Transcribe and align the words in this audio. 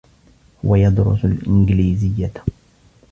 هو 0.65 0.75
يدرس 0.75 1.25
الإنجليزيّة. 1.25 2.31